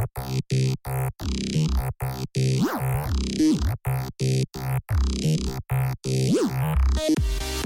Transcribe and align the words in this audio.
Thank 0.00 0.44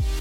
you. 0.00 0.13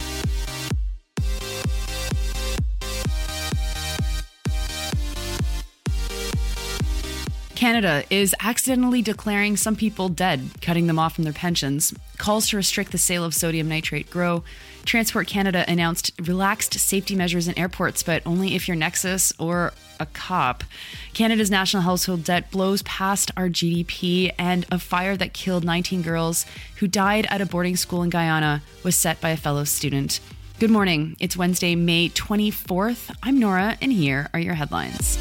Canada 7.63 8.03
is 8.09 8.35
accidentally 8.41 9.01
declaring 9.01 9.55
some 9.55 9.77
people 9.77 10.09
dead, 10.09 10.49
cutting 10.59 10.87
them 10.87 10.99
off 10.99 11.15
from 11.15 11.23
their 11.23 11.31
pensions. 11.31 11.93
Calls 12.17 12.49
to 12.49 12.57
restrict 12.57 12.91
the 12.91 12.97
sale 12.97 13.23
of 13.23 13.33
sodium 13.33 13.69
nitrate 13.69 14.09
grow. 14.09 14.43
Transport 14.83 15.27
Canada 15.27 15.63
announced 15.65 16.11
relaxed 16.19 16.77
safety 16.77 17.15
measures 17.15 17.47
in 17.47 17.57
airports, 17.57 18.03
but 18.03 18.21
only 18.25 18.53
if 18.53 18.67
you're 18.67 18.75
Nexus 18.75 19.31
or 19.39 19.71
a 19.97 20.05
cop. 20.07 20.65
Canada's 21.13 21.49
national 21.49 21.83
household 21.83 22.25
debt 22.25 22.51
blows 22.51 22.81
past 22.81 23.31
our 23.37 23.47
GDP, 23.47 24.33
and 24.37 24.65
a 24.69 24.77
fire 24.77 25.15
that 25.15 25.31
killed 25.31 25.63
19 25.63 26.01
girls 26.01 26.45
who 26.79 26.87
died 26.89 27.25
at 27.29 27.39
a 27.39 27.45
boarding 27.45 27.77
school 27.77 28.03
in 28.03 28.09
Guyana 28.09 28.61
was 28.83 28.97
set 28.97 29.21
by 29.21 29.29
a 29.29 29.37
fellow 29.37 29.63
student. 29.63 30.19
Good 30.59 30.69
morning. 30.69 31.15
It's 31.17 31.37
Wednesday, 31.37 31.75
May 31.75 32.09
24th. 32.09 33.15
I'm 33.23 33.39
Nora, 33.39 33.77
and 33.81 33.93
here 33.93 34.29
are 34.33 34.39
your 34.41 34.55
headlines. 34.55 35.17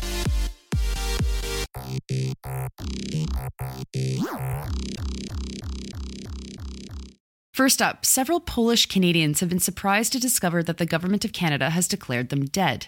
First 7.53 7.83
up, 7.83 8.07
several 8.07 8.41
Polish 8.41 8.87
Canadians 8.87 9.41
have 9.41 9.51
been 9.51 9.61
surprised 9.61 10.13
to 10.13 10.19
discover 10.19 10.63
that 10.63 10.79
the 10.79 10.87
Government 10.87 11.25
of 11.25 11.35
Canada 11.35 11.69
has 11.71 11.87
declared 11.87 12.31
them 12.31 12.47
dead. 12.47 12.87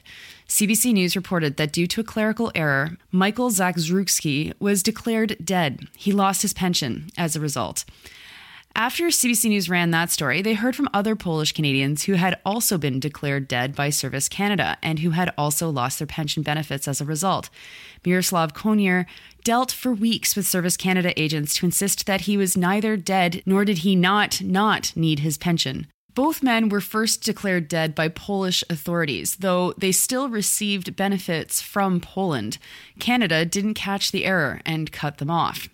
CBC 0.49 0.95
News 0.95 1.15
reported 1.15 1.59
that 1.59 1.73
due 1.73 1.87
to 1.87 2.01
a 2.01 2.05
clerical 2.05 2.51
error, 2.55 2.97
Michael 3.13 3.51
Zagrzewski 3.51 4.55
was 4.59 4.83
declared 4.83 5.37
dead. 5.45 5.87
He 5.95 6.13
lost 6.13 6.41
his 6.43 6.55
pension 6.55 7.11
as 7.19 7.37
a 7.37 7.41
result. 7.41 7.85
After 8.77 9.05
CBC 9.05 9.51
News 9.51 9.71
ran 9.71 9.93
that 9.93 10.11
story, 10.11 10.43
they 10.43 10.55
heard 10.55 10.75
from 10.75 10.89
other 10.93 11.15
Polish 11.15 11.53
Canadians 11.53 12.05
who 12.05 12.15
had 12.15 12.41
also 12.45 12.77
been 12.77 12.99
declared 12.99 13.47
dead 13.47 13.73
by 13.77 13.89
Service 13.89 14.29
Canada 14.29 14.77
and 14.83 14.99
who 14.99 15.11
had 15.11 15.33
also 15.39 15.71
lost 15.71 16.01
their 16.01 16.09
pension 16.09 16.43
benefits 16.43 16.89
as 16.89 17.01
a 17.01 17.05
result. 17.05 17.51
Miroslav 18.05 18.53
Konier 18.53 19.07
dealt 19.45 19.71
for 19.71 19.93
weeks 19.93 20.35
with 20.35 20.49
Service 20.49 20.77
Canada 20.77 21.19
agents 21.21 21.55
to 21.57 21.67
insist 21.67 22.07
that 22.07 22.23
he 22.23 22.37
was 22.37 22.57
neither 22.57 22.97
dead 22.97 23.45
nor 23.47 23.65
did 23.65 23.79
he 23.79 23.95
not 23.95 24.43
not 24.43 24.93
need 24.97 25.21
his 25.21 25.39
pension. 25.39 25.87
Both 26.17 26.43
men 26.43 26.69
were 26.69 26.81
first 26.81 27.23
declared 27.23 27.69
dead 27.69 27.95
by 27.95 28.09
Polish 28.09 28.65
authorities, 28.69 29.37
though 29.37 29.73
they 29.79 29.93
still 29.93 30.29
received 30.29 30.97
benefits 30.97 31.63
from 31.63 32.01
Poland. 32.01 32.59
Canada 32.99 33.45
didn't 33.45 33.75
catch 33.75 34.11
the 34.11 34.25
error 34.25 34.61
and 34.67 34.91
cut 34.91 35.19
them 35.19 35.31
off. 35.31 35.69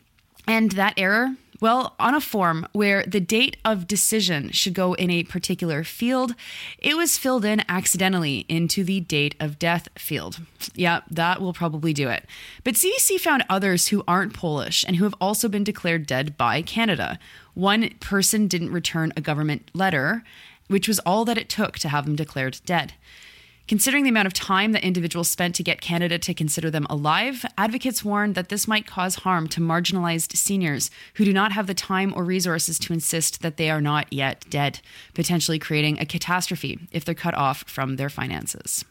And 0.47 0.73
that 0.73 0.95
error 0.99 1.37
well, 1.61 1.95
on 1.99 2.15
a 2.15 2.21
form 2.21 2.67
where 2.73 3.05
the 3.07 3.21
date 3.21 3.57
of 3.65 3.87
decision 3.87 4.51
should 4.51 4.75
go 4.75 4.95
in 4.95 5.11
a 5.11 5.25
particular 5.25 5.85
field, 5.85 6.35
it 6.79 6.97
was 6.97 7.19
filled 7.19 7.45
in 7.45 7.63
accidentally 7.69 8.47
into 8.49 8.83
the 8.83 9.01
date 9.01 9.35
of 9.39 9.59
death 9.59 9.89
field. 9.97 10.41
Yeah, 10.75 11.01
that 11.11 11.41
will 11.41 11.53
probably 11.53 11.93
do 11.93 12.09
it. 12.09 12.27
But 12.65 12.75
CBC 12.75 13.21
found 13.21 13.45
others 13.49 13.89
who 13.89 14.03
aren't 14.09 14.35
Polish 14.35 14.85
and 14.87 14.97
who 14.97 15.05
have 15.05 15.15
also 15.21 15.49
been 15.49 15.65
declared 15.65 16.07
dead 16.07 16.37
by 16.37 16.63
Canada. 16.63 17.19
One 17.55 17.91
person 18.01 18.47
didn't 18.47 18.73
return 18.73 19.13
a 19.17 19.21
government 19.21 19.71
letter, 19.75 20.23
which 20.69 20.89
was 20.89 20.99
all 21.01 21.25
that 21.27 21.39
it 21.39 21.49
took 21.49 21.79
to 21.81 21.89
have 21.89 22.07
them 22.07 22.17
declared 22.17 22.61
dead. 22.65 22.95
Considering 23.71 24.03
the 24.03 24.11
amount 24.11 24.27
of 24.27 24.33
time 24.33 24.73
that 24.73 24.83
individuals 24.83 25.29
spent 25.29 25.55
to 25.55 25.63
get 25.63 25.81
Canada 25.81 26.19
to 26.19 26.35
consider 26.35 26.73
them 26.73 26.89
alive, 26.91 27.47
advocates 27.57 28.05
warn 28.05 28.33
that 28.33 28.49
this 28.49 28.67
might 28.67 28.85
cause 28.85 29.15
harm 29.15 29.47
to 29.47 29.61
marginalized 29.61 30.37
seniors 30.37 30.91
who 31.15 31.25
do 31.25 31.33
not 31.33 31.53
have 31.53 31.69
the 31.69 31.73
time 31.73 32.13
or 32.17 32.25
resources 32.25 32.81
to 32.81 32.93
insist 32.93 33.43
that 33.43 33.59
they 33.59 33.71
are 33.71 33.81
not 33.81 34.13
yet 34.13 34.45
dead, 34.51 34.81
potentially 35.15 35.57
creating 35.61 36.01
a 36.01 36.05
catastrophe 36.05 36.81
if 36.91 37.05
they're 37.05 37.15
cut 37.15 37.37
off 37.37 37.63
from 37.69 37.95
their 37.95 38.09
finances. 38.09 38.85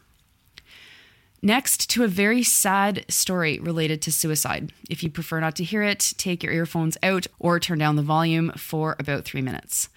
Next, 1.42 1.90
to 1.90 2.02
a 2.02 2.08
very 2.08 2.42
sad 2.42 3.04
story 3.06 3.58
related 3.58 4.00
to 4.00 4.10
suicide. 4.10 4.72
If 4.88 5.02
you 5.02 5.10
prefer 5.10 5.40
not 5.40 5.56
to 5.56 5.64
hear 5.64 5.82
it, 5.82 6.14
take 6.16 6.42
your 6.42 6.54
earphones 6.54 6.96
out 7.02 7.26
or 7.38 7.60
turn 7.60 7.76
down 7.76 7.96
the 7.96 8.02
volume 8.02 8.50
for 8.52 8.96
about 8.98 9.26
three 9.26 9.42
minutes. 9.42 9.90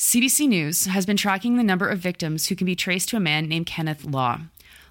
CBC 0.00 0.48
News 0.48 0.86
has 0.86 1.04
been 1.04 1.18
tracking 1.18 1.56
the 1.56 1.62
number 1.62 1.86
of 1.86 1.98
victims 1.98 2.46
who 2.46 2.56
can 2.56 2.64
be 2.64 2.74
traced 2.74 3.10
to 3.10 3.18
a 3.18 3.20
man 3.20 3.46
named 3.46 3.66
Kenneth 3.66 4.02
Law. 4.02 4.40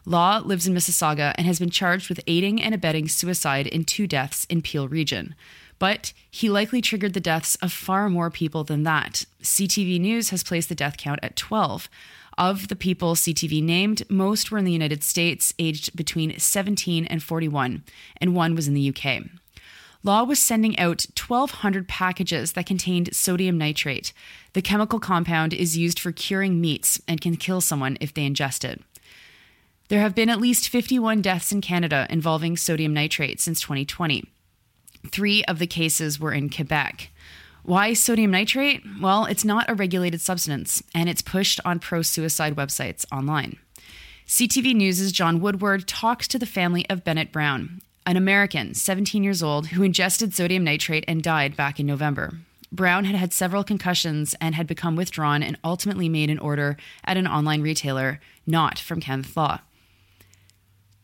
Law 0.05 0.37
lives 0.37 0.67
in 0.67 0.75
Mississauga 0.75 1.33
and 1.35 1.47
has 1.47 1.57
been 1.57 1.71
charged 1.71 2.09
with 2.09 2.19
aiding 2.27 2.61
and 2.61 2.75
abetting 2.75 3.07
suicide 3.07 3.65
in 3.65 3.85
two 3.85 4.05
deaths 4.05 4.45
in 4.51 4.61
Peel 4.61 4.87
region. 4.87 5.33
But 5.79 6.13
he 6.29 6.47
likely 6.47 6.79
triggered 6.79 7.13
the 7.13 7.19
deaths 7.19 7.55
of 7.55 7.73
far 7.73 8.07
more 8.07 8.29
people 8.29 8.63
than 8.63 8.83
that. 8.83 9.25
CTV 9.41 9.99
News 9.99 10.29
has 10.29 10.43
placed 10.43 10.69
the 10.69 10.75
death 10.75 10.97
count 10.97 11.19
at 11.23 11.35
12. 11.35 11.89
Of 12.37 12.67
the 12.67 12.75
people 12.75 13.15
CTV 13.15 13.63
named, 13.63 14.03
most 14.11 14.51
were 14.51 14.59
in 14.59 14.65
the 14.65 14.71
United 14.71 15.03
States, 15.03 15.55
aged 15.57 15.95
between 15.95 16.37
17 16.37 17.05
and 17.07 17.23
41, 17.23 17.83
and 18.17 18.35
one 18.35 18.53
was 18.53 18.67
in 18.67 18.75
the 18.75 18.89
UK. 18.89 19.23
Law 20.01 20.23
was 20.23 20.39
sending 20.39 20.77
out 20.79 21.05
1,200 21.17 21.87
packages 21.87 22.53
that 22.53 22.65
contained 22.65 23.13
sodium 23.13 23.57
nitrate. 23.57 24.13
The 24.53 24.61
chemical 24.61 24.99
compound 24.99 25.53
is 25.53 25.77
used 25.77 25.99
for 25.99 26.13
curing 26.13 26.61
meats 26.61 27.01
and 27.07 27.19
can 27.19 27.35
kill 27.35 27.59
someone 27.59 27.97
if 27.99 28.13
they 28.13 28.27
ingest 28.27 28.63
it. 28.63 28.81
There 29.89 29.99
have 29.99 30.15
been 30.15 30.29
at 30.29 30.39
least 30.39 30.69
51 30.69 31.21
deaths 31.21 31.51
in 31.51 31.61
Canada 31.61 32.07
involving 32.09 32.55
sodium 32.55 32.93
nitrate 32.93 33.41
since 33.41 33.59
2020. 33.59 34.23
Three 35.11 35.43
of 35.45 35.59
the 35.59 35.67
cases 35.67 36.19
were 36.19 36.31
in 36.31 36.49
Quebec. 36.49 37.09
Why 37.63 37.93
sodium 37.93 38.31
nitrate? 38.31 38.81
Well, 39.01 39.25
it's 39.25 39.43
not 39.43 39.69
a 39.69 39.75
regulated 39.75 40.21
substance, 40.21 40.81
and 40.95 41.09
it's 41.09 41.21
pushed 41.21 41.59
on 41.65 41.79
pro 41.79 42.03
suicide 42.03 42.55
websites 42.55 43.05
online. 43.11 43.57
CTV 44.27 44.75
News' 44.75 45.11
John 45.11 45.41
Woodward 45.41 45.88
talks 45.88 46.27
to 46.29 46.39
the 46.39 46.45
family 46.45 46.88
of 46.89 47.03
Bennett 47.03 47.31
Brown, 47.31 47.81
an 48.09 48.17
American, 48.17 48.73
17 48.73 49.23
years 49.23 49.43
old, 49.43 49.67
who 49.67 49.83
ingested 49.83 50.33
sodium 50.33 50.63
nitrate 50.63 51.05
and 51.07 51.21
died 51.21 51.55
back 51.55 51.79
in 51.79 51.85
November. 51.85 52.39
Brown 52.71 53.05
had 53.05 53.15
had 53.15 53.31
several 53.31 53.63
concussions 53.63 54.33
and 54.41 54.55
had 54.55 54.65
become 54.65 54.95
withdrawn 54.95 55.43
and 55.43 55.59
ultimately 55.63 56.09
made 56.09 56.31
an 56.31 56.39
order 56.39 56.75
at 57.03 57.17
an 57.17 57.27
online 57.27 57.61
retailer, 57.61 58.19
not 58.47 58.79
from 58.79 58.99
Kenneth 58.99 59.37
Law. 59.37 59.59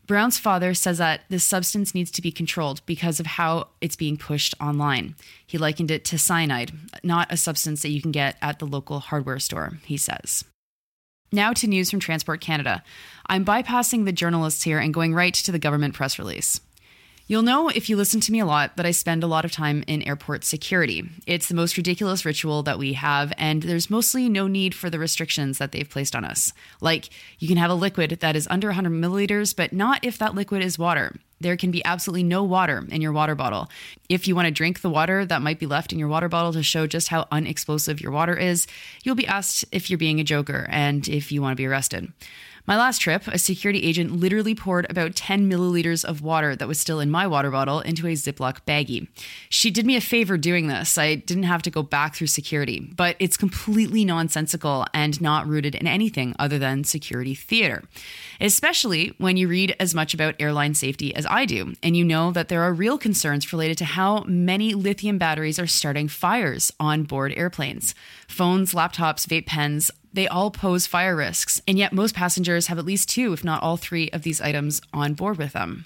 Brown's 0.08 0.40
father 0.40 0.74
says 0.74 0.98
that 0.98 1.20
this 1.28 1.44
substance 1.44 1.94
needs 1.94 2.10
to 2.10 2.22
be 2.22 2.32
controlled 2.32 2.84
because 2.86 3.20
of 3.20 3.26
how 3.26 3.68
it's 3.80 3.94
being 3.94 4.16
pushed 4.16 4.56
online. 4.60 5.14
He 5.46 5.58
likened 5.58 5.92
it 5.92 6.04
to 6.06 6.18
cyanide, 6.18 6.72
not 7.04 7.32
a 7.32 7.36
substance 7.36 7.82
that 7.82 7.90
you 7.90 8.02
can 8.02 8.10
get 8.10 8.36
at 8.42 8.58
the 8.58 8.66
local 8.66 8.98
hardware 8.98 9.38
store, 9.38 9.78
he 9.84 9.96
says. 9.96 10.42
Now 11.30 11.52
to 11.52 11.68
news 11.68 11.88
from 11.88 12.00
Transport 12.00 12.40
Canada. 12.40 12.82
I'm 13.28 13.44
bypassing 13.44 14.06
the 14.06 14.12
journalists 14.12 14.64
here 14.64 14.80
and 14.80 14.92
going 14.92 15.14
right 15.14 15.34
to 15.34 15.52
the 15.52 15.60
government 15.60 15.94
press 15.94 16.18
release. 16.18 16.60
You'll 17.28 17.42
know 17.42 17.68
if 17.68 17.90
you 17.90 17.96
listen 17.96 18.20
to 18.20 18.30
me 18.30 18.38
a 18.38 18.46
lot 18.46 18.76
that 18.76 18.86
I 18.86 18.92
spend 18.92 19.24
a 19.24 19.26
lot 19.26 19.44
of 19.44 19.50
time 19.50 19.82
in 19.88 20.02
airport 20.02 20.44
security. 20.44 21.10
It's 21.26 21.48
the 21.48 21.56
most 21.56 21.76
ridiculous 21.76 22.24
ritual 22.24 22.62
that 22.62 22.78
we 22.78 22.92
have, 22.92 23.32
and 23.36 23.64
there's 23.64 23.90
mostly 23.90 24.28
no 24.28 24.46
need 24.46 24.76
for 24.76 24.90
the 24.90 25.00
restrictions 25.00 25.58
that 25.58 25.72
they've 25.72 25.90
placed 25.90 26.14
on 26.14 26.24
us. 26.24 26.52
Like, 26.80 27.08
you 27.40 27.48
can 27.48 27.56
have 27.56 27.70
a 27.70 27.74
liquid 27.74 28.18
that 28.20 28.36
is 28.36 28.46
under 28.48 28.68
100 28.68 28.90
milliliters, 28.90 29.56
but 29.56 29.72
not 29.72 30.04
if 30.04 30.18
that 30.18 30.36
liquid 30.36 30.62
is 30.62 30.78
water. 30.78 31.16
There 31.40 31.56
can 31.56 31.72
be 31.72 31.84
absolutely 31.84 32.22
no 32.22 32.44
water 32.44 32.86
in 32.90 33.02
your 33.02 33.12
water 33.12 33.34
bottle. 33.34 33.68
If 34.08 34.28
you 34.28 34.36
want 34.36 34.46
to 34.46 34.52
drink 34.52 34.80
the 34.80 34.88
water 34.88 35.26
that 35.26 35.42
might 35.42 35.58
be 35.58 35.66
left 35.66 35.92
in 35.92 35.98
your 35.98 36.08
water 36.08 36.28
bottle 36.28 36.52
to 36.52 36.62
show 36.62 36.86
just 36.86 37.08
how 37.08 37.26
unexplosive 37.32 38.00
your 38.00 38.12
water 38.12 38.36
is, 38.36 38.68
you'll 39.02 39.16
be 39.16 39.26
asked 39.26 39.64
if 39.72 39.90
you're 39.90 39.98
being 39.98 40.20
a 40.20 40.24
joker 40.24 40.68
and 40.70 41.08
if 41.08 41.32
you 41.32 41.42
want 41.42 41.52
to 41.52 41.60
be 41.60 41.66
arrested. 41.66 42.12
My 42.66 42.76
last 42.76 43.00
trip, 43.00 43.28
a 43.28 43.38
security 43.38 43.84
agent 43.84 44.10
literally 44.10 44.54
poured 44.54 44.90
about 44.90 45.14
10 45.14 45.48
milliliters 45.48 46.04
of 46.04 46.20
water 46.20 46.56
that 46.56 46.66
was 46.66 46.80
still 46.80 46.98
in 46.98 47.12
my 47.12 47.24
water 47.24 47.52
bottle 47.52 47.78
into 47.78 48.08
a 48.08 48.14
Ziploc 48.14 48.58
baggie. 48.66 49.06
She 49.48 49.70
did 49.70 49.86
me 49.86 49.94
a 49.94 50.00
favor 50.00 50.36
doing 50.36 50.66
this. 50.66 50.98
I 50.98 51.14
didn't 51.14 51.44
have 51.44 51.62
to 51.62 51.70
go 51.70 51.84
back 51.84 52.16
through 52.16 52.26
security, 52.26 52.80
but 52.80 53.14
it's 53.20 53.36
completely 53.36 54.04
nonsensical 54.04 54.84
and 54.92 55.20
not 55.20 55.46
rooted 55.46 55.76
in 55.76 55.86
anything 55.86 56.34
other 56.40 56.58
than 56.58 56.82
security 56.82 57.36
theater. 57.36 57.84
Especially 58.40 59.14
when 59.18 59.36
you 59.36 59.46
read 59.46 59.76
as 59.78 59.94
much 59.94 60.12
about 60.12 60.34
airline 60.40 60.74
safety 60.74 61.14
as 61.14 61.24
I 61.26 61.44
do, 61.44 61.74
and 61.84 61.96
you 61.96 62.04
know 62.04 62.32
that 62.32 62.48
there 62.48 62.62
are 62.62 62.72
real 62.72 62.98
concerns 62.98 63.52
related 63.52 63.78
to 63.78 63.84
how 63.84 64.24
many 64.24 64.74
lithium 64.74 65.18
batteries 65.18 65.60
are 65.60 65.68
starting 65.68 66.08
fires 66.08 66.72
on 66.80 67.04
board 67.04 67.32
airplanes. 67.36 67.94
Phones, 68.26 68.74
laptops, 68.74 69.24
vape 69.24 69.46
pens, 69.46 69.92
they 70.16 70.26
all 70.26 70.50
pose 70.50 70.86
fire 70.86 71.14
risks, 71.14 71.60
and 71.68 71.78
yet 71.78 71.92
most 71.92 72.14
passengers 72.14 72.66
have 72.66 72.78
at 72.78 72.84
least 72.84 73.08
two, 73.08 73.32
if 73.32 73.44
not 73.44 73.62
all 73.62 73.76
three, 73.76 74.10
of 74.10 74.22
these 74.22 74.40
items 74.40 74.80
on 74.92 75.14
board 75.14 75.36
with 75.36 75.52
them. 75.52 75.84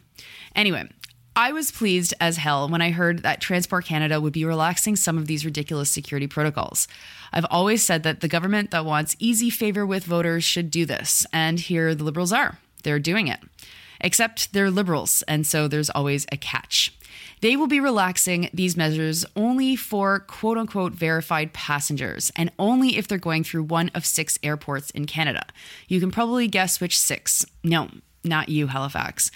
Anyway, 0.55 0.88
I 1.37 1.53
was 1.53 1.71
pleased 1.71 2.15
as 2.21 2.37
hell 2.37 2.69
when 2.69 2.81
I 2.81 2.91
heard 2.91 3.23
that 3.23 3.41
Transport 3.41 3.85
Canada 3.85 4.21
would 4.21 4.32
be 4.32 4.44
relaxing 4.44 4.97
some 4.97 5.19
of 5.19 5.27
these 5.27 5.44
ridiculous 5.44 5.91
security 5.91 6.27
protocols. 6.27 6.88
I've 7.32 7.47
always 7.50 7.85
said 7.85 8.03
that 8.05 8.21
the 8.21 8.29
government 8.29 8.71
that 8.71 8.85
wants 8.85 9.17
easy 9.19 9.50
favor 9.50 9.85
with 9.85 10.05
voters 10.05 10.44
should 10.44 10.71
do 10.71 10.87
this, 10.87 11.26
and 11.33 11.61
here 11.61 11.94
the 11.94 12.05
Liberals 12.05 12.33
are. 12.33 12.59
They're 12.85 12.99
doing 12.99 13.29
it. 13.29 13.41
Except 14.00 14.53
they're 14.53 14.71
liberals, 14.71 15.23
and 15.29 15.47
so 15.47 15.69
there's 15.69 15.91
always 15.91 16.25
a 16.33 16.37
catch. 16.37 16.97
They 17.40 17.56
will 17.56 17.66
be 17.66 17.81
relaxing 17.81 18.50
these 18.52 18.76
measures 18.76 19.25
only 19.34 19.75
for 19.76 20.20
quote 20.20 20.58
unquote 20.58 20.92
verified 20.92 21.52
passengers 21.52 22.31
and 22.37 22.52
only 22.58 22.96
if 22.96 23.08
they're 23.08 23.19
going 23.19 23.44
through 23.44 23.64
one 23.64 23.90
of 23.94 24.04
six 24.04 24.38
airports 24.42 24.90
in 24.90 25.06
Canada. 25.06 25.46
You 25.88 26.00
can 26.00 26.10
probably 26.10 26.48
guess 26.48 26.81
which 26.81 26.98
six. 26.98 27.46
No, 27.64 27.88
not 28.25 28.48
you, 28.48 28.66
Halifax. 28.66 29.31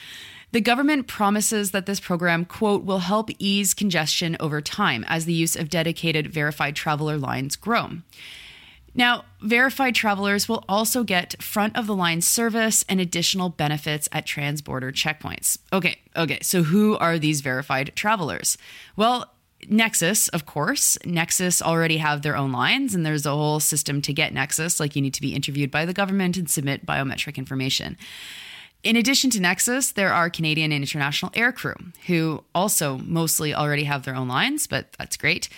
The 0.52 0.60
government 0.60 1.08
promises 1.08 1.72
that 1.72 1.86
this 1.86 1.98
program, 1.98 2.44
quote, 2.44 2.84
will 2.84 3.00
help 3.00 3.28
ease 3.40 3.74
congestion 3.74 4.36
over 4.38 4.60
time 4.60 5.04
as 5.08 5.24
the 5.24 5.32
use 5.32 5.56
of 5.56 5.68
dedicated 5.68 6.32
verified 6.32 6.76
traveler 6.76 7.18
lines 7.18 7.56
grow. 7.56 7.90
Now, 8.94 9.24
verified 9.40 9.94
travelers 9.94 10.48
will 10.48 10.64
also 10.68 11.02
get 11.02 11.42
front 11.42 11.76
of 11.76 11.86
the 11.86 11.96
line 11.96 12.20
service 12.20 12.84
and 12.88 13.00
additional 13.00 13.48
benefits 13.48 14.08
at 14.12 14.26
transborder 14.26 14.92
checkpoints. 14.92 15.58
Okay, 15.72 15.98
okay, 16.16 16.38
so 16.42 16.62
who 16.62 16.96
are 16.98 17.18
these 17.18 17.40
verified 17.40 17.92
travelers? 17.96 18.56
Well, 18.96 19.32
Nexus, 19.68 20.28
of 20.28 20.46
course. 20.46 20.98
Nexus 21.04 21.62
already 21.62 21.96
have 21.96 22.22
their 22.22 22.36
own 22.36 22.52
lines, 22.52 22.94
and 22.94 23.04
there's 23.04 23.26
a 23.26 23.30
whole 23.30 23.60
system 23.60 24.02
to 24.02 24.12
get 24.12 24.32
Nexus. 24.32 24.78
Like 24.78 24.94
you 24.94 25.02
need 25.02 25.14
to 25.14 25.22
be 25.22 25.34
interviewed 25.34 25.70
by 25.70 25.84
the 25.84 25.94
government 25.94 26.36
and 26.36 26.48
submit 26.48 26.86
biometric 26.86 27.36
information. 27.36 27.96
In 28.82 28.96
addition 28.96 29.30
to 29.30 29.40
Nexus, 29.40 29.92
there 29.92 30.12
are 30.12 30.28
Canadian 30.28 30.70
and 30.70 30.82
international 30.82 31.30
aircrew 31.32 31.94
who 32.06 32.44
also 32.54 32.98
mostly 32.98 33.54
already 33.54 33.84
have 33.84 34.04
their 34.04 34.14
own 34.14 34.28
lines, 34.28 34.66
but 34.66 34.92
that's 34.98 35.16
great 35.16 35.48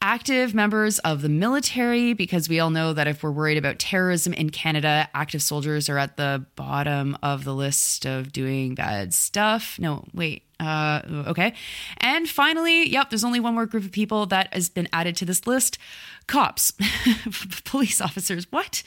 active 0.00 0.54
members 0.54 0.98
of 1.00 1.22
the 1.22 1.28
military, 1.28 2.12
because 2.12 2.48
we 2.48 2.60
all 2.60 2.70
know 2.70 2.92
that 2.92 3.08
if 3.08 3.22
we're 3.22 3.30
worried 3.30 3.58
about 3.58 3.78
terrorism 3.78 4.32
in 4.32 4.50
Canada, 4.50 5.08
active 5.14 5.42
soldiers 5.42 5.88
are 5.88 5.98
at 5.98 6.16
the 6.16 6.44
bottom 6.56 7.16
of 7.22 7.44
the 7.44 7.54
list 7.54 8.06
of 8.06 8.32
doing 8.32 8.74
bad 8.74 9.12
stuff. 9.12 9.78
No, 9.78 10.04
wait. 10.14 10.44
Uh, 10.60 11.02
okay. 11.28 11.54
And 11.98 12.28
finally, 12.28 12.88
yep, 12.88 13.10
there's 13.10 13.24
only 13.24 13.38
one 13.38 13.54
more 13.54 13.66
group 13.66 13.84
of 13.84 13.92
people 13.92 14.26
that 14.26 14.52
has 14.52 14.68
been 14.68 14.88
added 14.92 15.16
to 15.16 15.24
this 15.24 15.46
list 15.46 15.78
cops, 16.26 16.72
police 17.64 18.00
officers. 18.00 18.46
What? 18.50 18.82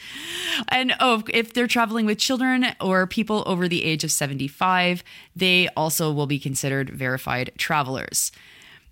And 0.69 0.93
oh, 0.99 1.23
if 1.29 1.53
they're 1.53 1.67
traveling 1.67 2.05
with 2.05 2.17
children 2.17 2.67
or 2.79 3.07
people 3.07 3.43
over 3.45 3.67
the 3.67 3.83
age 3.83 4.03
of 4.03 4.11
75, 4.11 5.03
they 5.35 5.67
also 5.75 6.11
will 6.11 6.27
be 6.27 6.39
considered 6.39 6.89
verified 6.89 7.51
travelers. 7.57 8.31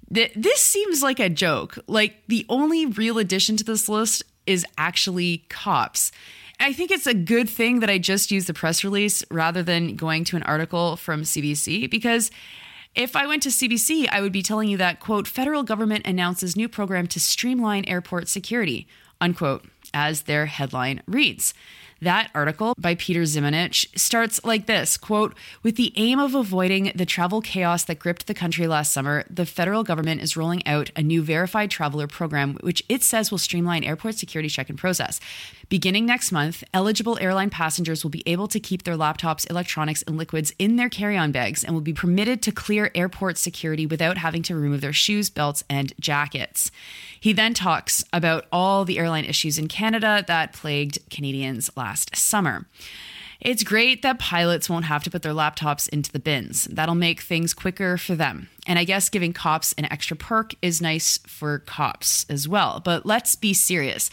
This 0.09 0.63
seems 0.63 1.03
like 1.03 1.19
a 1.19 1.29
joke. 1.29 1.77
Like 1.87 2.23
the 2.27 2.45
only 2.49 2.85
real 2.85 3.17
addition 3.17 3.57
to 3.57 3.63
this 3.63 3.87
list 3.87 4.23
is 4.45 4.65
actually 4.77 5.45
cops. 5.49 6.11
I 6.59 6.73
think 6.73 6.91
it's 6.91 7.07
a 7.07 7.13
good 7.13 7.49
thing 7.49 7.79
that 7.79 7.89
I 7.89 7.99
just 7.99 8.31
used 8.31 8.47
the 8.47 8.53
press 8.53 8.83
release 8.83 9.23
rather 9.31 9.63
than 9.63 9.95
going 9.95 10.25
to 10.25 10.35
an 10.35 10.43
article 10.43 10.97
from 10.97 11.21
CBC 11.21 11.89
because 11.89 12.31
if 12.95 13.15
I 13.15 13.27
went 13.27 13.43
to 13.43 13.49
CBC, 13.49 14.09
I 14.11 14.19
would 14.19 14.31
be 14.31 14.41
telling 14.41 14.67
you 14.67 14.77
that, 14.77 14.99
quote, 14.99 15.27
federal 15.27 15.63
government 15.63 16.07
announces 16.07 16.55
new 16.55 16.67
program 16.67 17.07
to 17.07 17.19
streamline 17.19 17.85
airport 17.85 18.27
security, 18.27 18.87
unquote, 19.21 19.65
as 19.93 20.23
their 20.23 20.47
headline 20.47 21.01
reads. 21.07 21.53
That 22.01 22.31
article 22.33 22.75
by 22.77 22.95
Peter 22.95 23.23
Zimonjic 23.23 23.97
starts 23.97 24.43
like 24.45 24.67
this 24.67 24.95
quote, 24.95 25.35
with 25.63 25.75
the 25.75 25.91
aim 25.97 26.17
of 26.17 26.33
avoiding 26.33 26.93
the 26.95 27.05
travel 27.05 27.41
chaos 27.41 27.83
that 27.83 27.99
gripped 27.99 28.27
the 28.27 28.33
country 28.33 28.67
last 28.67 28.93
summer, 28.93 29.25
the 29.29 29.45
federal 29.45 29.83
government 29.83 30.21
is 30.21 30.37
rolling 30.37 30.65
out 30.65 30.91
a 30.95 31.03
new 31.03 31.21
verified 31.21 31.69
traveler 31.69 32.07
program, 32.07 32.57
which 32.61 32.81
it 32.87 33.03
says 33.03 33.31
will 33.31 33.37
streamline 33.37 33.83
airport 33.83 34.15
security 34.15 34.47
check-in 34.47 34.77
process. 34.77 35.19
Beginning 35.67 36.05
next 36.05 36.31
month, 36.31 36.63
eligible 36.73 37.19
airline 37.19 37.49
passengers 37.49 38.03
will 38.03 38.09
be 38.09 38.23
able 38.25 38.47
to 38.47 38.59
keep 38.59 38.83
their 38.83 38.95
laptops, 38.95 39.49
electronics, 39.49 40.01
and 40.03 40.17
liquids 40.17 40.53
in 40.57 40.77
their 40.77 40.89
carry 40.89 41.17
on 41.17 41.31
bags 41.33 41.63
and 41.63 41.73
will 41.73 41.81
be 41.81 41.93
permitted 41.93 42.41
to 42.41 42.51
clear 42.51 42.91
airport 42.95 43.37
security 43.37 43.85
without 43.85 44.17
having 44.17 44.41
to 44.43 44.55
remove 44.55 44.81
their 44.81 44.93
shoes, 44.93 45.29
belts, 45.29 45.63
and 45.69 45.93
jackets. 45.99 46.71
He 47.19 47.33
then 47.33 47.53
talks 47.53 48.05
about 48.13 48.45
all 48.51 48.85
the 48.85 48.97
airline 48.97 49.25
issues 49.25 49.59
in 49.59 49.67
Canada 49.67 50.23
that 50.27 50.53
plagued 50.53 50.97
Canadians 51.09 51.69
last 51.75 51.88
summer. 52.15 52.65
It's 53.39 53.63
great 53.63 54.01
that 54.01 54.19
pilots 54.19 54.69
won't 54.69 54.85
have 54.85 55.03
to 55.03 55.09
put 55.09 55.21
their 55.21 55.33
laptops 55.33 55.87
into 55.89 56.11
the 56.11 56.19
bins. 56.19 56.65
That'll 56.65 56.95
make 56.95 57.21
things 57.21 57.53
quicker 57.53 57.97
for 57.97 58.15
them. 58.15 58.49
And 58.69 58.77
I 58.77 58.83
guess 58.83 59.09
giving 59.09 59.33
cops 59.33 59.73
an 59.79 59.91
extra 59.91 60.15
perk 60.15 60.53
is 60.61 60.79
nice 60.79 61.17
for 61.25 61.57
cops 61.59 62.27
as 62.29 62.47
well. 62.47 62.79
But 62.79 63.03
let's 63.03 63.35
be 63.35 63.51
serious. 63.51 64.11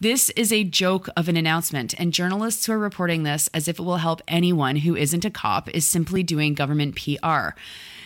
This 0.00 0.30
is 0.30 0.50
a 0.50 0.64
joke 0.64 1.10
of 1.14 1.28
an 1.28 1.36
announcement, 1.36 1.92
and 2.00 2.10
journalists 2.10 2.64
who 2.64 2.72
are 2.72 2.78
reporting 2.78 3.22
this 3.22 3.50
as 3.52 3.68
if 3.68 3.78
it 3.78 3.82
will 3.82 3.98
help 3.98 4.22
anyone 4.26 4.76
who 4.76 4.96
isn't 4.96 5.26
a 5.26 5.30
cop 5.30 5.68
is 5.68 5.86
simply 5.86 6.22
doing 6.22 6.54
government 6.54 6.96
PR. 6.96 7.50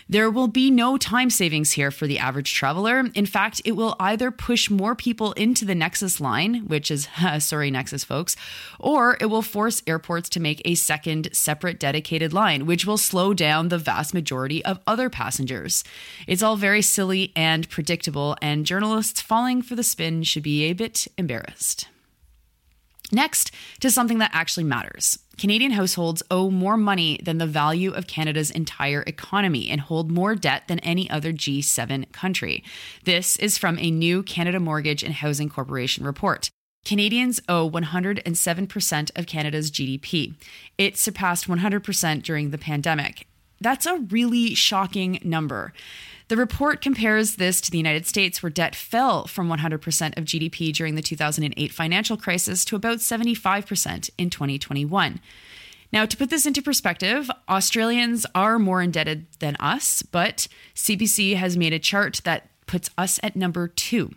There 0.09 0.31
will 0.31 0.49
be 0.49 0.71
no 0.71 0.99
time 0.99 1.31
savings 1.31 1.73
here 1.73 1.91
for 1.91 2.07
the 2.07 2.19
average 2.19 2.53
traveler. 2.53 3.05
In 3.15 3.25
fact, 3.25 3.63
it 3.65 3.73
will 3.73 3.97
either 3.99 4.31
push 4.31 4.69
more 4.69 4.95
people 4.95 5.33
into 5.33 5.65
the 5.65 5.75
Nexus 5.75 6.21
line, 6.21 6.67
which 6.67 6.91
is, 6.91 7.09
sorry, 7.39 7.71
Nexus 7.71 8.05
folks, 8.05 8.37
or 8.79 9.17
it 9.21 9.27
will 9.27 9.41
force 9.41 9.83
airports 9.87 10.29
to 10.31 10.41
make 10.41 10.61
a 10.65 10.75
second 10.75 11.31
separate 11.33 11.79
dedicated 11.79 12.33
line, 12.33 12.67
which 12.67 12.85
will 12.85 12.99
slow 12.99 13.33
down 13.33 13.69
the 13.69 13.79
vast 13.79 14.13
majority 14.13 14.63
of 14.65 14.81
other 14.87 15.09
passengers. 15.09 15.85
It's 16.27 16.43
all 16.43 16.57
very 16.57 16.83
silly 16.83 17.33
and 17.35 17.69
predictable, 17.69 18.37
and 18.43 18.67
journalists 18.67 19.21
falling 19.21 19.63
for 19.63 19.75
the 19.75 19.83
spin 19.83 20.23
should 20.23 20.43
be 20.43 20.65
a 20.65 20.73
bit 20.73 21.07
embarrassed. 21.19 21.89
Next, 23.15 23.51
to 23.81 23.91
something 23.91 24.19
that 24.19 24.31
actually 24.33 24.65
matters. 24.65 25.19
Canadian 25.37 25.73
households 25.73 26.23
owe 26.31 26.51
more 26.51 26.79
money 26.79 27.21
than 27.23 27.37
the 27.37 27.47
value 27.47 27.93
of 27.93 28.07
Canada's 28.07 28.51
entire 28.51 29.03
economy 29.07 29.69
and 29.69 29.83
hold 29.83 30.11
more 30.11 30.35
debt 30.35 30.67
than 30.67 30.79
any 30.79 31.11
other 31.11 31.33
G7 31.33 32.11
country. 32.13 32.65
This 33.05 33.37
is 33.37 33.59
from 33.59 33.79
a 33.79 33.91
new 33.91 34.23
Canada 34.23 34.59
Mortgage 34.59 35.03
and 35.03 35.13
Housing 35.13 35.51
Corporation 35.51 36.05
report. 36.05 36.49
Canadians 36.87 37.41
owe 37.49 37.71
107% 37.71 39.11
of 39.15 39.27
Canada's 39.27 39.71
GDP. 39.71 40.35
It 40.79 40.97
surpassed 40.97 41.47
100% 41.47 42.23
during 42.23 42.51
the 42.51 42.59
pandemic. 42.59 43.27
That's 43.63 43.87
a 43.87 43.97
really 43.97 44.55
shocking 44.55 45.19
number. 45.23 45.73
The 46.29 46.37
report 46.37 46.81
compares 46.81 47.37
this 47.37 47.61
to 47.61 47.71
the 47.71 47.79
United 47.79 48.07
States, 48.07 48.43
where 48.43 48.51
debt 48.51 48.75
fell 48.75 49.27
from 49.27 49.49
100% 49.49 50.17
of 50.17 50.25
GDP 50.25 50.73
during 50.73 50.95
the 50.95 51.03
2008 51.03 51.73
financial 51.73 52.17
crisis 52.17 52.65
to 52.67 52.77
about 52.77 52.99
75% 52.99 54.11
in 54.17 54.31
2021. 54.31 55.21
Now, 55.93 56.07
to 56.07 56.17
put 56.17 56.31
this 56.31 56.47
into 56.47 56.63
perspective, 56.63 57.31
Australians 57.51 58.25
are 58.35 58.59
more 58.59 58.81
indebted 58.81 59.27
than 59.41 59.57
us, 59.61 60.01
but 60.01 60.49
CBC 60.75 61.37
has 61.37 61.57
made 61.57 61.75
a 61.75 61.79
chart 61.79 62.23
that 62.25 62.49
puts 62.67 62.89
us 62.97 63.21
at 63.23 63.37
number 63.37 63.69
two. 63.69 64.13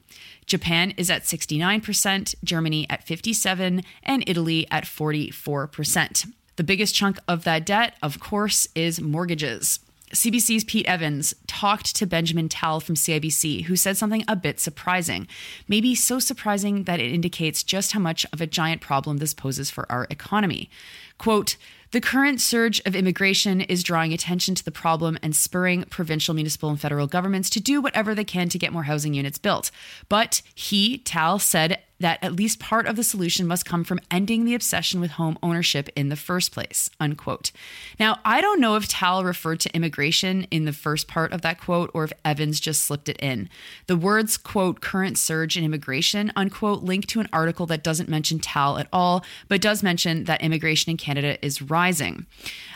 Japan 0.46 0.94
is 0.96 1.10
at 1.10 1.24
69%, 1.24 2.36
Germany 2.44 2.88
at 2.90 3.04
57, 3.04 3.82
and 4.04 4.24
Italy 4.26 4.66
at 4.72 4.86
44%. 4.86 6.32
The 6.56 6.64
biggest 6.64 6.96
chunk 6.96 7.20
of 7.28 7.44
that 7.44 7.66
debt, 7.66 7.96
of 8.02 8.20
course, 8.20 8.68
is 8.76 9.02
mortgages. 9.02 9.80
CBC's 10.14 10.64
Pete 10.64 10.86
Evans 10.86 11.34
talked 11.48 11.96
to 11.96 12.06
Benjamin 12.06 12.48
Tal 12.48 12.80
from 12.80 12.96
CIBC, 12.96 13.66
who 13.66 13.76
said 13.76 13.98
something 13.98 14.24
a 14.28 14.36
bit 14.36 14.60
surprising. 14.60 15.28
Maybe 15.68 15.96
so 15.96 16.20
surprising 16.20 16.84
that 16.84 17.00
it 17.00 17.12
indicates 17.12 17.64
just 17.64 17.92
how 17.92 18.00
much 18.00 18.26
of 18.32 18.40
a 18.40 18.48
giant 18.48 18.82
problem 18.82 19.18
this 19.18 19.34
poses 19.34 19.70
for 19.70 19.92
our 19.92 20.08
economy. 20.10 20.70
Quote, 21.18 21.58
the 21.92 22.02
current 22.02 22.42
surge 22.42 22.82
of 22.86 22.96
immigration 22.96 23.62
is 23.62 23.84
drawing 23.84 24.14
attention 24.14 24.54
to 24.56 24.66
the 24.66 24.72
problem 24.72 25.18
and 25.24 25.36
spurring 25.36 25.84
provincial, 25.90 26.34
municipal, 26.34 26.70
and 26.70 26.80
federal 26.80 27.08
governments 27.08 27.50
to 27.52 27.60
do 27.60 27.82
whatever 27.82 28.14
they 28.14 28.24
can 28.24 28.50
to 28.50 28.60
get 28.60 28.74
more 28.74 28.84
housing 28.84 29.14
units 29.14 29.38
built. 29.38 29.72
But 30.10 30.42
he, 30.54 31.00
Tal, 31.00 31.40
said 31.40 31.82
that 32.00 32.20
at 32.24 32.36
least 32.36 32.60
part 32.60 32.88
of 32.88 32.96
the 32.96 33.04
solution 33.04 33.48
must 33.48 33.66
come 33.66 33.84
from 33.84 34.00
ending 34.12 34.46
the 34.46 34.56
obsession 34.56 35.00
with 35.00 35.12
home 35.12 35.38
ownership 35.42 35.90
in 35.96 36.10
the 36.10 36.16
first 36.16 36.52
place 36.52 36.90
unquote 37.00 37.52
now 38.00 38.18
i 38.26 38.42
don't 38.42 38.60
know 38.60 38.76
if 38.76 38.88
tal 38.88 39.24
referred 39.24 39.60
to 39.60 39.74
immigration 39.76 40.44
in 40.52 40.66
the 40.66 40.74
first 40.74 41.08
part 41.08 41.32
of 41.32 41.42
that 41.42 41.60
quote 41.60 41.90
or 41.94 42.04
if 42.04 42.14
evans 42.24 42.60
just 42.60 42.84
slipped 42.84 43.10
it 43.10 43.18
in 43.20 43.50
the 43.88 43.98
words 43.98 44.38
quote 44.38 44.82
current 44.82 45.18
surge 45.18 45.58
in 45.58 45.64
immigration 45.64 46.32
unquote 46.36 46.84
link 46.84 47.06
to 47.06 47.20
an 47.20 47.30
article 47.32 47.66
that 47.66 47.84
doesn't 47.84 48.10
mention 48.10 48.40
tal 48.40 48.78
at 48.78 48.88
all 48.92 49.24
but 49.48 49.62
does 49.62 49.82
mention 49.82 50.26
that 50.26 50.42
immigration 50.42 50.90
in 50.90 50.98
canada 50.98 51.44
is 51.46 51.62
rising 51.62 52.26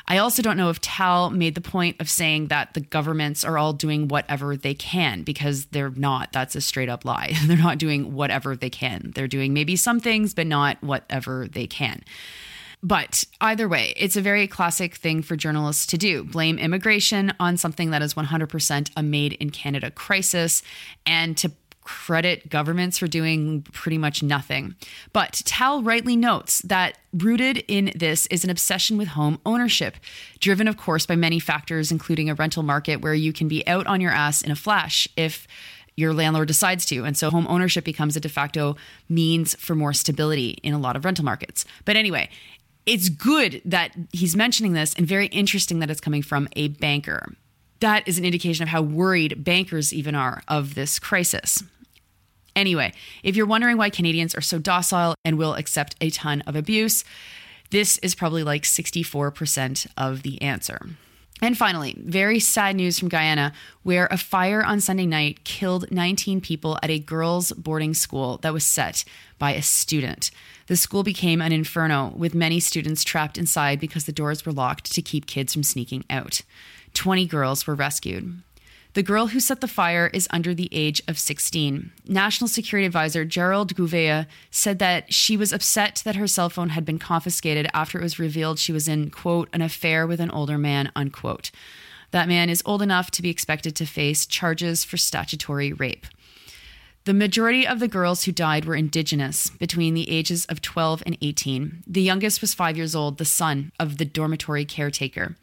I 0.10 0.18
also 0.18 0.42
don't 0.42 0.58
know 0.58 0.72
if 0.72 0.82
Tal 0.82 1.30
made 1.30 1.54
the 1.54 1.62
point 1.62 1.98
of 2.00 2.10
saying 2.10 2.48
that 2.48 2.74
the 2.74 2.82
governments 2.82 3.46
are 3.46 3.60
all 3.60 3.74
doing 3.74 4.08
whatever 4.08 4.58
they 4.58 4.74
can 4.74 5.22
because 5.22 5.68
they're 5.68 5.92
not. 5.92 6.32
That's 6.34 6.56
a 6.56 6.62
straight 6.62 6.90
up 6.90 7.06
lie. 7.06 7.34
they're 7.46 7.56
not 7.56 7.78
doing 7.78 8.16
whatever 8.16 8.56
they 8.56 8.72
can. 8.72 9.09
They're 9.16 9.28
doing 9.28 9.54
maybe 9.54 9.76
some 9.76 10.00
things, 10.00 10.34
but 10.34 10.48
not 10.48 10.82
whatever 10.84 11.48
they 11.48 11.68
can. 11.68 12.04
But 12.82 13.26
either 13.42 13.68
way, 13.68 13.94
it's 13.98 14.16
a 14.16 14.22
very 14.22 14.48
classic 14.48 14.96
thing 14.96 15.22
for 15.22 15.36
journalists 15.36 15.86
to 15.88 15.98
do 15.98 16.24
blame 16.24 16.58
immigration 16.58 17.34
on 17.40 17.58
something 17.58 17.92
that 17.92 18.02
is 18.02 18.14
100% 18.14 18.92
a 18.96 19.04
made 19.04 19.34
in 19.34 19.50
Canada 19.50 19.92
crisis 19.92 20.64
and 21.06 21.38
to 21.38 21.52
credit 21.90 22.50
governments 22.50 23.00
for 23.00 23.08
doing 23.08 23.64
pretty 23.74 23.98
much 23.98 24.22
nothing. 24.22 24.76
But 25.12 25.42
Tal 25.44 25.82
rightly 25.82 26.16
notes 26.16 26.62
that 26.62 27.00
rooted 27.12 27.64
in 27.68 27.92
this 27.96 28.28
is 28.28 28.44
an 28.44 28.52
obsession 28.52 28.96
with 28.96 29.08
home 29.10 29.40
ownership, 29.44 29.96
driven, 30.40 30.68
of 30.68 30.78
course, 30.78 31.08
by 31.08 31.16
many 31.16 31.40
factors, 31.40 31.92
including 31.92 32.30
a 32.30 32.36
rental 32.36 32.62
market 32.62 33.02
where 33.02 33.16
you 33.16 33.34
can 33.34 33.48
be 33.48 33.68
out 33.68 33.88
on 33.88 34.02
your 34.02 34.12
ass 34.12 34.44
in 34.44 34.52
a 34.52 34.56
flash 34.56 35.08
if 35.18 35.48
your 36.00 36.14
landlord 36.14 36.48
decides 36.48 36.86
to. 36.86 37.04
And 37.04 37.18
so 37.18 37.30
home 37.30 37.46
ownership 37.50 37.84
becomes 37.84 38.16
a 38.16 38.20
de 38.20 38.30
facto 38.30 38.78
means 39.10 39.56
for 39.56 39.76
more 39.76 39.94
stability 39.94 40.52
in 40.64 40.74
a 40.74 40.80
lot 40.80 40.96
of 40.96 41.04
rental 41.04 41.26
markets. 41.26 41.66
But 41.84 41.98
anyway, 41.98 42.30
it's 42.86 43.10
good 43.10 43.62
that 43.66 43.92
he's 44.14 44.36
mentioning 44.36 44.74
this 44.74 44.94
and 44.96 45.06
very 45.06 45.28
interesting 45.28 45.80
that 45.80 45.90
it's 45.90 46.00
coming 46.00 46.22
from 46.22 46.48
a 46.56 46.70
banker. 46.70 47.34
That 47.82 48.08
is 48.08 48.18
an 48.18 48.26
indication 48.26 48.64
of 48.64 48.70
how 48.70 48.82
worried 48.82 49.44
bankers 49.44 49.94
even 49.94 50.16
are 50.16 50.42
of 50.48 50.76
this 50.76 51.00
crisis. 51.00 51.62
Anyway, 52.56 52.94
if 53.24 53.36
you're 53.36 53.46
wondering 53.46 53.78
why 53.78 53.90
Canadians 53.90 54.34
are 54.36 54.42
so 54.42 54.58
docile 54.58 55.16
and 55.24 55.38
will 55.38 55.54
accept 55.54 55.96
a 56.02 56.10
ton 56.10 56.42
of 56.48 56.56
abuse, 56.56 57.04
this 57.72 57.98
is 58.00 58.16
probably 58.16 58.44
like 58.44 58.64
64% 58.64 59.88
of 59.98 60.24
the 60.24 60.42
answer. 60.42 60.80
And 61.42 61.58
finally, 61.58 61.96
very 61.98 62.40
sad 62.40 62.76
news 62.76 63.00
from 63.00 63.08
Guyana, 63.08 63.54
where 63.84 64.08
a 64.12 64.18
fire 64.18 64.64
on 64.64 64.82
Sunday 64.82 65.06
night 65.06 65.46
killed 65.46 65.90
19 65.90 66.42
people 66.42 66.78
at 66.84 66.90
a 66.90 67.00
girls' 67.00 67.54
boarding 67.54 67.94
school 67.94 68.38
that 68.42 68.54
was 68.54 68.66
set 68.66 69.06
by 69.38 69.54
a 69.54 69.62
student. 69.62 70.32
The 70.68 70.76
school 70.76 71.04
became 71.04 71.42
an 71.42 71.54
inferno, 71.54 72.14
with 72.16 72.36
many 72.36 72.60
students 72.60 73.06
trapped 73.06 73.38
inside 73.38 73.80
because 73.80 74.06
the 74.06 74.12
doors 74.12 74.46
were 74.46 74.52
locked 74.52 74.92
to 74.94 75.02
keep 75.02 75.28
kids 75.28 75.54
from 75.54 75.64
sneaking 75.64 76.04
out. 76.10 76.42
20 76.94 77.26
girls 77.26 77.66
were 77.66 77.76
rescued. 77.76 78.42
The 78.94 79.04
girl 79.04 79.28
who 79.28 79.40
set 79.40 79.62
the 79.62 79.68
fire 79.68 80.10
is 80.14 80.28
under 80.32 80.56
the 80.56 80.68
age 80.72 81.00
of 81.08 81.20
16. 81.20 81.92
National 82.08 82.48
Security 82.48 82.88
Advisor 82.88 83.24
Gerald 83.24 83.76
Gouveia 83.76 84.26
said 84.50 84.80
that 84.80 85.14
she 85.14 85.38
was 85.38 85.54
upset 85.54 86.02
that 86.06 86.16
her 86.16 86.26
cell 86.26 86.50
phone 86.50 86.70
had 86.70 86.86
been 86.86 86.98
confiscated 86.98 87.68
after 87.72 88.00
it 88.00 88.04
was 88.04 88.18
revealed 88.18 88.58
she 88.58 88.74
was 88.74 88.88
in, 88.88 89.12
quote, 89.12 89.48
an 89.54 89.62
affair 89.62 90.08
with 90.08 90.20
an 90.20 90.32
older 90.32 90.58
man, 90.58 90.92
unquote. 90.96 91.52
That 92.10 92.28
man 92.28 92.50
is 92.50 92.64
old 92.66 92.82
enough 92.82 93.12
to 93.12 93.22
be 93.22 93.30
expected 93.30 93.76
to 93.76 93.86
face 93.86 94.26
charges 94.26 94.84
for 94.84 94.98
statutory 94.98 95.72
rape. 95.72 96.08
The 97.06 97.14
majority 97.14 97.68
of 97.68 97.80
the 97.80 97.88
girls 97.88 98.24
who 98.24 98.32
died 98.32 98.66
were 98.66 98.76
indigenous 98.76 99.52
between 99.52 99.94
the 99.94 100.10
ages 100.10 100.46
of 100.48 100.62
12 100.62 101.04
and 101.06 101.18
18. 101.22 101.84
The 101.86 102.02
youngest 102.02 102.42
was 102.42 102.56
five 102.56 102.76
years 102.76 102.96
old, 102.96 103.20
the 103.20 103.26
son 103.26 103.72
of 103.80 103.98
the 103.98 104.06
dormitory 104.06 104.66
caretaker. 104.66 105.36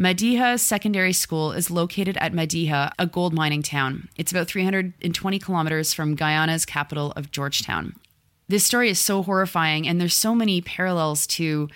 Mahdia 0.00 0.58
Secondary 0.58 1.12
School 1.12 1.52
is 1.52 1.70
located 1.70 2.16
at 2.22 2.32
Mahdia, 2.32 2.90
a 2.98 3.06
gold 3.06 3.34
mining 3.34 3.62
town. 3.62 4.08
It's 4.16 4.32
about 4.32 4.48
320 4.48 5.38
kilometers 5.38 5.92
from 5.92 6.16
Guyana's 6.16 6.64
capital 6.64 7.12
of 7.16 7.30
Georgetown. 7.30 7.94
This 8.48 8.64
story 8.64 8.88
is 8.88 8.98
so 8.98 9.22
horrifying, 9.22 9.86
and 9.86 10.00
there's 10.00 10.16
so 10.16 10.34
many 10.34 10.62
parallels 10.62 11.26
to 11.26 11.68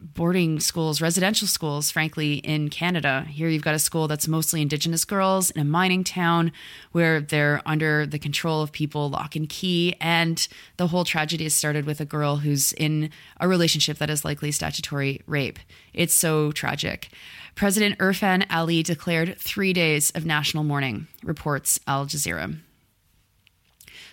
boarding 0.00 0.60
schools, 0.60 1.00
residential 1.00 1.48
schools, 1.48 1.90
frankly, 1.90 2.34
in 2.34 2.68
Canada. 2.68 3.26
Here 3.28 3.48
you've 3.48 3.62
got 3.62 3.74
a 3.74 3.80
school 3.80 4.06
that's 4.06 4.28
mostly 4.28 4.62
Indigenous 4.62 5.04
girls 5.04 5.50
in 5.50 5.60
a 5.60 5.64
mining 5.64 6.04
town 6.04 6.52
where 6.92 7.20
they're 7.20 7.60
under 7.66 8.06
the 8.06 8.18
control 8.18 8.62
of 8.62 8.70
people 8.70 9.10
lock 9.10 9.34
and 9.34 9.48
key. 9.48 9.96
And 10.00 10.46
the 10.76 10.86
whole 10.88 11.04
tragedy 11.04 11.44
has 11.44 11.54
started 11.54 11.84
with 11.84 12.00
a 12.00 12.04
girl 12.04 12.36
who's 12.36 12.72
in 12.74 13.10
a 13.40 13.48
relationship 13.48 13.98
that 13.98 14.10
is 14.10 14.24
likely 14.24 14.52
statutory 14.52 15.22
rape. 15.26 15.58
It's 15.92 16.14
so 16.14 16.52
tragic. 16.52 17.08
President 17.56 17.98
Irfan 17.98 18.46
Ali 18.50 18.84
declared 18.84 19.36
three 19.38 19.72
days 19.72 20.12
of 20.14 20.24
national 20.24 20.62
mourning, 20.62 21.08
reports 21.24 21.80
Al 21.88 22.06
Jazeera. 22.06 22.56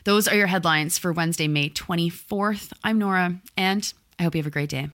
Those 0.04 0.28
are 0.28 0.36
your 0.36 0.48
headlines 0.48 0.98
for 0.98 1.12
Wednesday, 1.12 1.48
May 1.48 1.70
24th. 1.70 2.74
I'm 2.84 2.98
Nora, 2.98 3.40
and 3.56 3.92
I 4.20 4.24
hope 4.24 4.36
you 4.36 4.40
have 4.40 4.48
a 4.48 4.52
great 4.52 4.70
day. 4.70 4.84